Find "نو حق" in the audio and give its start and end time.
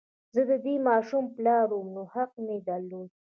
1.95-2.31